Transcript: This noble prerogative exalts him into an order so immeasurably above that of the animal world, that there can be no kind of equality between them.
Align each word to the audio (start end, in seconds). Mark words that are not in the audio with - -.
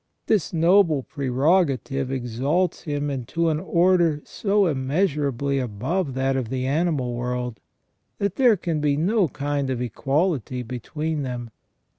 This 0.25 0.51
noble 0.51 1.03
prerogative 1.03 2.11
exalts 2.11 2.85
him 2.85 3.11
into 3.11 3.49
an 3.49 3.59
order 3.59 4.23
so 4.25 4.65
immeasurably 4.65 5.59
above 5.59 6.15
that 6.15 6.35
of 6.35 6.49
the 6.49 6.65
animal 6.65 7.13
world, 7.13 7.59
that 8.17 8.35
there 8.35 8.57
can 8.57 8.81
be 8.81 8.97
no 8.97 9.27
kind 9.27 9.69
of 9.69 9.79
equality 9.79 10.63
between 10.63 11.21
them. 11.21 11.51